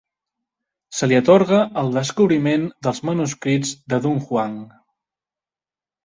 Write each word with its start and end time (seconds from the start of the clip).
Se 0.99 1.07
li 1.09 1.17
atorga 1.17 1.57
el 1.81 1.91
descobriment 1.97 2.65
dels 2.87 3.01
manuscrits 3.09 3.75
de 3.95 3.99
Dunhuang. 4.07 4.57